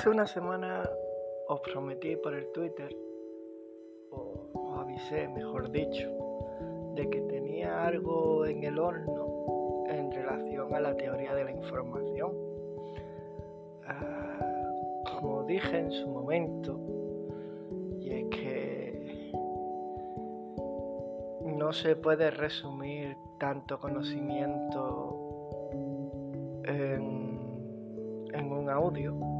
[0.00, 0.88] Hace una semana
[1.46, 2.88] os prometí por el Twitter,
[4.10, 6.08] o os avisé, mejor dicho,
[6.94, 12.32] de que tenía algo en el horno en relación a la teoría de la información.
[13.86, 14.72] Ah,
[15.04, 16.80] como dije en su momento,
[17.98, 19.32] y es que
[21.44, 25.68] no se puede resumir tanto conocimiento
[26.64, 29.39] en, en un audio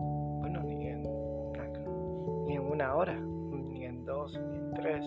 [2.80, 5.04] una hora, ni en dos, ni en tres.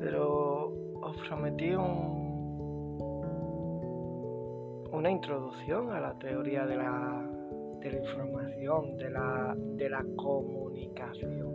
[0.00, 1.72] Pero os prometí
[4.90, 7.24] una introducción a la teoría de la,
[7.84, 11.54] información, de la, de la comunicación.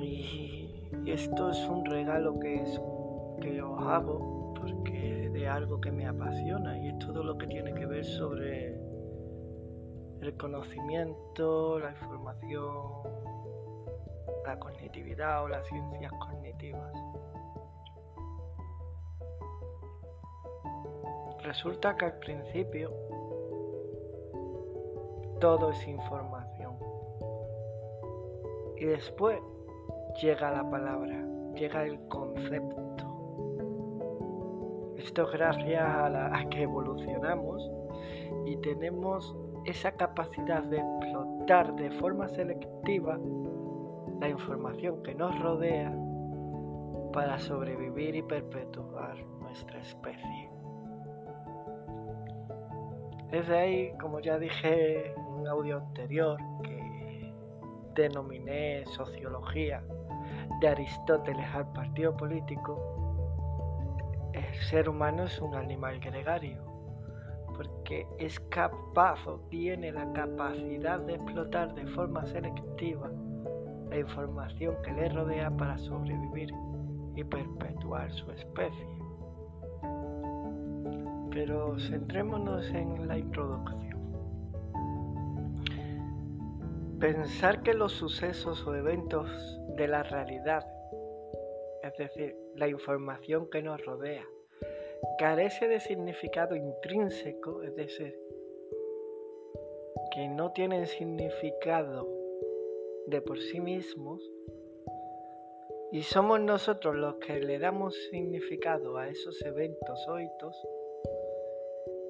[0.00, 0.70] Y,
[1.06, 2.80] esto es un regalo que, es,
[3.40, 7.74] que os hago porque de algo que me apasiona y es todo lo que tiene
[7.74, 8.35] que ver sobre
[10.26, 13.02] el conocimiento, la información,
[14.44, 16.92] la cognitividad o las ciencias cognitivas.
[21.42, 22.90] Resulta que al principio
[25.38, 26.76] todo es información.
[28.78, 29.38] Y después
[30.20, 32.82] llega la palabra, llega el concepto.
[34.96, 37.70] Esto es gracias a, a que evolucionamos
[38.44, 39.36] y tenemos
[39.66, 43.18] esa capacidad de explotar de forma selectiva
[44.20, 45.92] la información que nos rodea
[47.12, 50.50] para sobrevivir y perpetuar nuestra especie.
[53.30, 57.34] Desde ahí, como ya dije en un audio anterior que
[57.94, 59.82] denominé sociología
[60.60, 62.78] de Aristóteles al partido político,
[64.32, 66.65] el ser humano es un animal gregario
[67.56, 73.10] porque es capaz o tiene la capacidad de explotar de forma selectiva
[73.88, 76.50] la información que le rodea para sobrevivir
[77.14, 78.86] y perpetuar su especie.
[81.30, 83.86] Pero centrémonos en la introducción.
[86.98, 90.66] Pensar que los sucesos o eventos de la realidad,
[91.82, 94.24] es decir, la información que nos rodea,
[95.18, 98.18] carece de significado intrínseco, es decir,
[100.12, 102.08] que no tienen significado
[103.06, 104.22] de por sí mismos,
[105.92, 110.56] y somos nosotros los que le damos significado a esos eventos o hitos,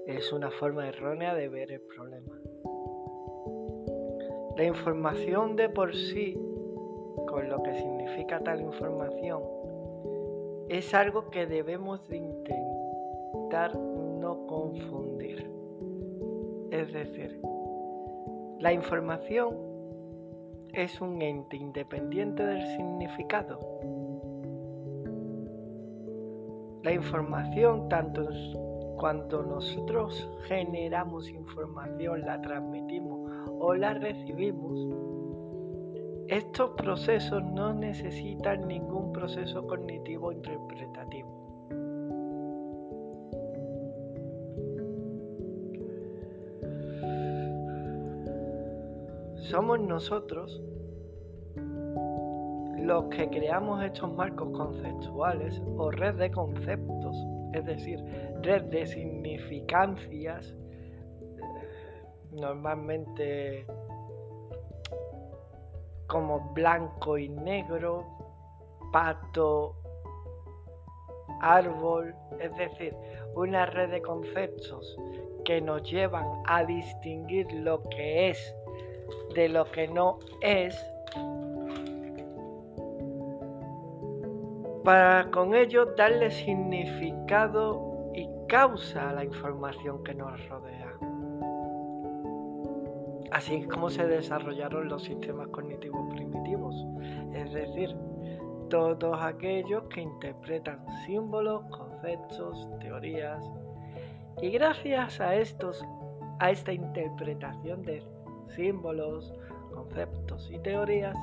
[0.07, 2.41] es una forma errónea de ver el problema.
[4.57, 6.35] La información de por sí,
[7.29, 9.43] con lo que significa tal información,
[10.69, 12.76] es algo que debemos de intentar
[13.51, 15.49] no confundir.
[16.71, 17.41] Es decir,
[18.59, 19.55] la información
[20.73, 23.61] es un ente independiente del significado.
[26.83, 28.29] La información, tanto
[28.97, 33.31] cuando nosotros generamos información, la transmitimos
[33.61, 34.89] o la recibimos,
[36.29, 41.26] estos procesos no necesitan ningún proceso cognitivo interpretativo.
[49.51, 50.61] Somos nosotros
[52.79, 57.17] los que creamos estos marcos conceptuales o red de conceptos,
[57.53, 58.01] es decir,
[58.43, 60.57] red de significancias, eh,
[62.33, 63.67] normalmente
[66.07, 68.05] como blanco y negro,
[68.93, 69.75] pato,
[71.41, 72.95] árbol, es decir,
[73.35, 74.97] una red de conceptos
[75.45, 78.55] que nos llevan a distinguir lo que es
[79.35, 80.75] de lo que no es,
[84.85, 90.93] para con ello darle significado y causa a la información que nos rodea.
[93.33, 96.75] Así es como se desarrollaron los sistemas cognitivos primitivos,
[97.35, 97.95] es decir,
[98.71, 103.43] todos aquellos que interpretan símbolos, conceptos, teorías,
[104.41, 105.85] y gracias a estos,
[106.39, 108.03] a esta interpretación de
[108.55, 109.35] símbolos,
[109.75, 111.17] conceptos y teorías,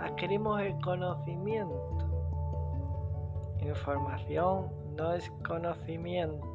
[0.00, 1.98] adquirimos el conocimiento.
[3.60, 6.46] Información no es conocimiento.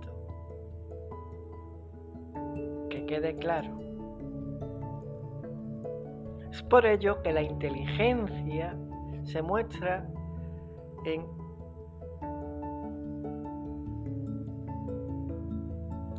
[2.89, 3.79] Que quede claro.
[6.51, 8.75] Es por ello que la inteligencia
[9.23, 10.05] se muestra
[11.05, 11.25] en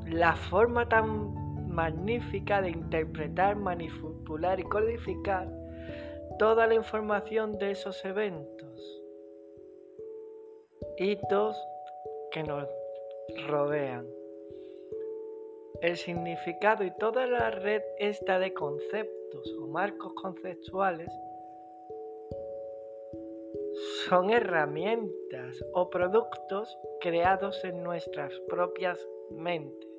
[0.07, 1.42] la forma tan
[1.73, 5.49] magnífica de interpretar, manipular y codificar
[6.39, 9.03] toda la información de esos eventos,
[10.99, 11.57] hitos
[12.31, 12.69] que nos
[13.49, 14.07] rodean.
[15.81, 21.11] El significado y toda la red esta de conceptos o marcos conceptuales
[24.09, 29.92] son herramientas o productos creados en nuestras propias mentes.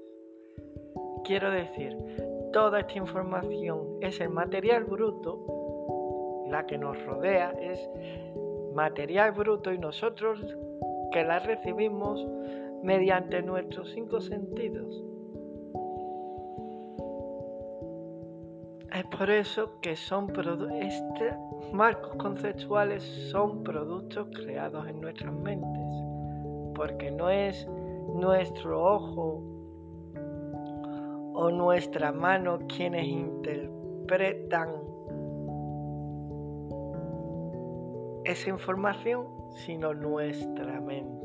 [1.25, 1.97] Quiero decir,
[2.51, 5.39] toda esta información es el material bruto,
[6.49, 7.79] la que nos rodea es
[8.75, 10.45] material bruto y nosotros
[11.13, 12.27] que la recibimos
[12.83, 15.01] mediante nuestros cinco sentidos.
[18.93, 27.09] Es por eso que son estos marcos conceptuales son productos creados en nuestras mentes, porque
[27.09, 27.67] no es
[28.13, 29.52] nuestro ojo
[31.33, 34.69] o nuestra mano quienes interpretan
[38.25, 39.27] esa información,
[39.65, 41.23] sino nuestra mente.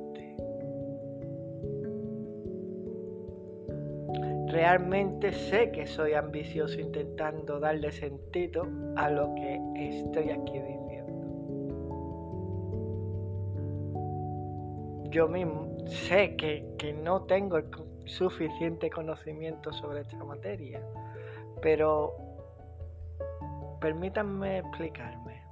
[4.48, 8.66] Realmente sé que soy ambicioso intentando darle sentido
[8.96, 10.78] a lo que estoy aquí diciendo.
[15.10, 17.60] Yo mismo sé que, no tengo
[18.04, 20.82] suficiente conocimiento sobre esta materia,
[21.62, 22.14] pero
[23.80, 25.42] permítanme explicarme.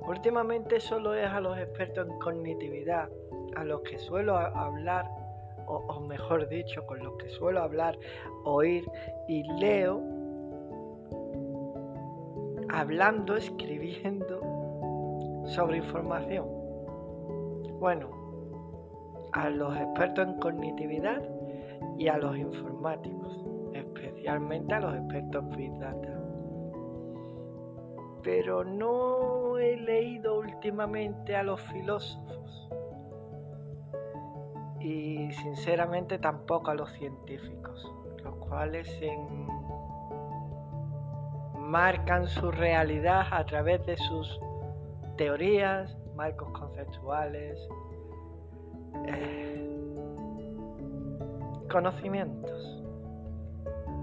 [0.00, 3.10] Últimamente solo es a los expertos en cognitividad
[3.56, 5.10] a los que suelo hablar
[5.66, 7.98] o, mejor dicho, con los que suelo hablar,
[8.44, 8.88] oír
[9.26, 10.00] y leo,
[12.68, 14.40] hablando, escribiendo
[15.46, 16.55] sobre información.
[17.78, 18.08] Bueno,
[19.32, 21.22] a los expertos en cognitividad
[21.98, 23.44] y a los informáticos,
[23.74, 26.22] especialmente a los expertos en Big Data.
[28.22, 32.68] Pero no he leído últimamente a los filósofos
[34.80, 37.92] y sinceramente tampoco a los científicos,
[38.24, 38.88] los cuales
[41.58, 44.40] marcan su realidad a través de sus
[45.16, 47.58] teorías, marcos conceptuales,
[49.06, 49.76] eh,
[51.70, 52.82] conocimientos,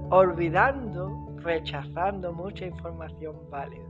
[0.10, 3.84] olvidando, rechazando mucha información válida.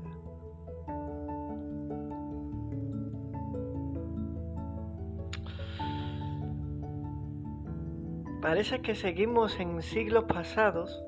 [8.42, 11.02] Parece que seguimos en siglos pasados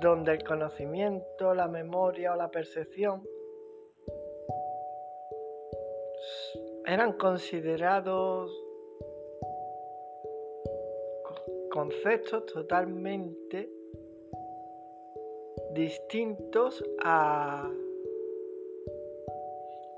[0.00, 3.22] donde el conocimiento, la memoria o la percepción
[6.86, 8.50] eran considerados
[11.70, 13.68] conceptos totalmente
[15.72, 17.68] distintos a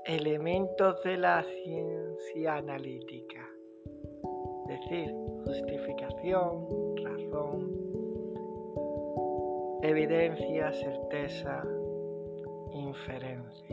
[0.05, 3.47] elementos de la ciencia analítica
[4.67, 5.13] decir,
[5.45, 7.59] justificación, razón,
[9.81, 11.63] evidencia, certeza,
[12.71, 13.66] inferencia.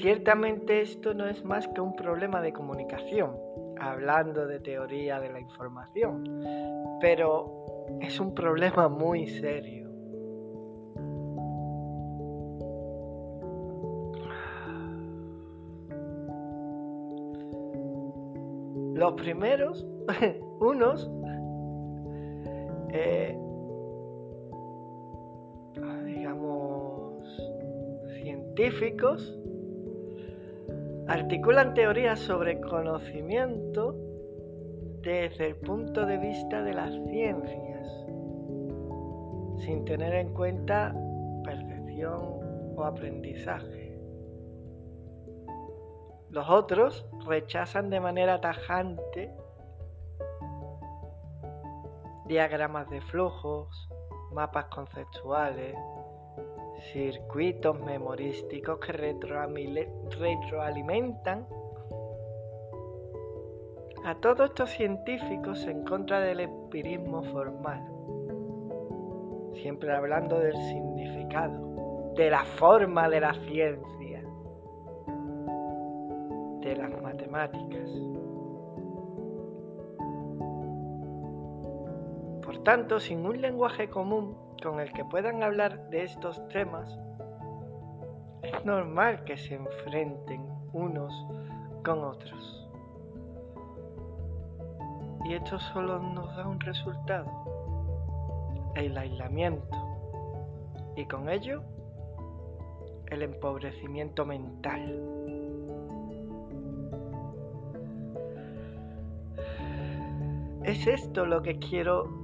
[0.00, 3.36] Ciertamente esto no es más que un problema de comunicación,
[3.78, 6.42] hablando de teoría de la información,
[7.00, 9.84] pero es un problema muy serio.
[18.94, 19.84] los primeros,
[20.60, 21.10] unos,
[22.90, 23.36] eh,
[26.06, 27.52] digamos,
[28.22, 29.38] científicos,
[31.08, 33.94] articulan teorías sobre conocimiento
[35.02, 37.88] desde el punto de vista de las ciencias,
[39.58, 40.94] sin tener en cuenta
[41.44, 43.98] percepción o aprendizaje.
[46.30, 49.30] Los otros rechazan de manera tajante
[52.26, 53.88] diagramas de flujos,
[54.32, 55.76] mapas conceptuales,
[56.92, 61.46] circuitos memorísticos que retroalimentan
[64.04, 67.82] a todos estos científicos en contra del empirismo formal,
[69.54, 74.22] siempre hablando del significado, de la forma de la ciencia
[76.60, 77.90] de las matemáticas.
[82.64, 86.98] Tanto, sin un lenguaje común con el que puedan hablar de estos temas,
[88.42, 91.12] es normal que se enfrenten unos
[91.84, 92.68] con otros.
[95.26, 97.26] Y esto solo nos da un resultado,
[98.74, 99.76] el aislamiento.
[100.96, 101.62] Y con ello,
[103.08, 105.02] el empobrecimiento mental.
[110.64, 112.23] Es esto lo que quiero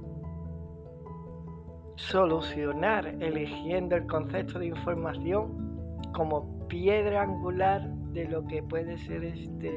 [2.09, 9.71] solucionar eligiendo el concepto de información como piedra angular de lo que puede ser este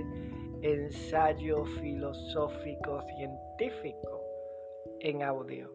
[0.62, 4.20] ensayo filosófico científico
[5.00, 5.70] en audio.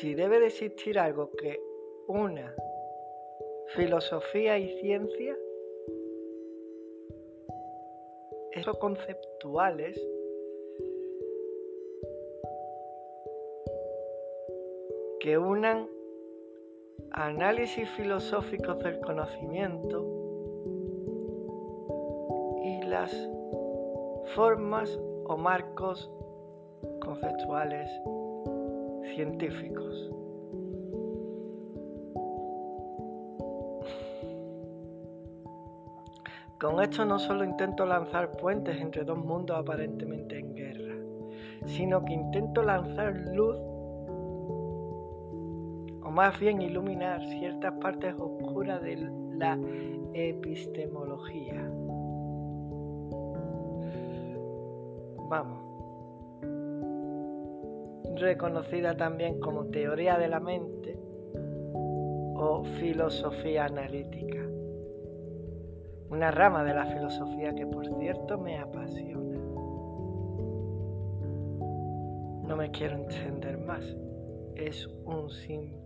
[0.00, 1.60] Si debe de existir algo que
[2.08, 2.54] una
[3.74, 5.36] filosofía y ciencia,
[8.52, 10.00] es conceptuales
[15.26, 15.88] que unan
[17.10, 20.06] análisis filosóficos del conocimiento
[22.62, 23.10] y las
[24.36, 26.08] formas o marcos
[27.00, 27.90] conceptuales
[29.16, 30.12] científicos.
[36.60, 40.94] Con esto no solo intento lanzar puentes entre dos mundos aparentemente en guerra,
[41.64, 43.58] sino que intento lanzar luz
[46.16, 48.96] más bien iluminar ciertas partes oscuras de
[49.36, 49.58] la
[50.14, 51.62] epistemología.
[55.28, 55.62] Vamos.
[58.18, 60.98] Reconocida también como teoría de la mente
[61.74, 64.40] o filosofía analítica
[66.08, 69.38] una rama de la filosofía que por cierto me apasiona.
[72.46, 73.84] No me quiero entender más,
[74.54, 75.85] es un simple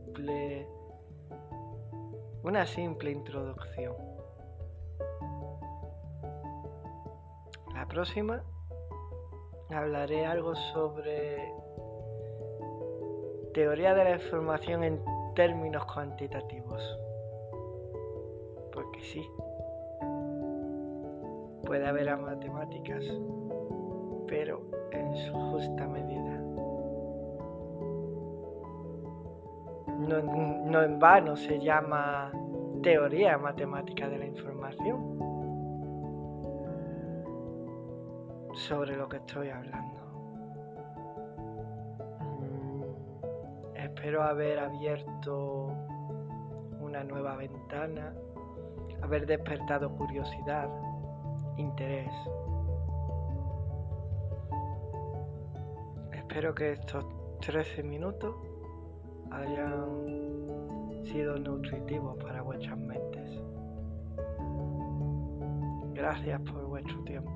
[2.43, 3.95] una simple introducción.
[7.75, 8.43] La próxima
[9.71, 11.53] hablaré algo sobre
[13.55, 15.01] teoría de la información en
[15.35, 16.83] términos cuantitativos.
[18.73, 19.29] Porque sí,
[21.65, 23.05] puede haber a matemáticas,
[24.27, 24.63] pero
[24.93, 26.40] en su justa medida.
[30.11, 32.33] No, en vano se llama
[32.83, 35.17] teoría matemática de la información
[38.55, 40.01] sobre lo que estoy hablando.
[42.41, 45.69] Mm, espero haber abierto
[46.81, 48.13] una nueva ventana,
[49.03, 50.69] haber despertado curiosidad
[51.57, 52.13] interés.
[56.13, 57.07] Espero que estos
[57.43, 58.50] 13 minutos
[59.31, 63.41] hayan sido nutritivos para vuestras mentes.
[65.95, 67.31] Gracias por vuestro tiempo.